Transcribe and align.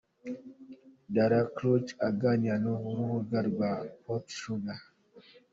"Dara 1.13 1.41
Crouch 1.55 1.89
aganira 2.09 2.55
n’urubuga 2.63 3.39
rwa 3.49 3.71
Popsugar. 4.03 4.81